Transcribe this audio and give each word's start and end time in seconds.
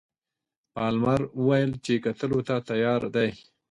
پالمر 0.73 1.21
وویل 1.39 1.71
چې 1.85 1.93
کتلو 2.05 2.39
ته 2.47 2.55
تیار 2.69 3.01
دی. 3.15 3.29